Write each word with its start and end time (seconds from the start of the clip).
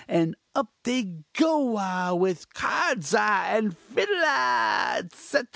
and 0.07 0.35
up 0.55 0.67
they 0.83 1.05
go 1.37 1.75
ah! 1.77 2.13
with 2.13 2.51
cards 2.53 3.15
ah! 3.17 3.45
and 3.51 3.77
fiddle 3.77 4.13
ah!" 4.23 4.97
etc. 4.97 5.47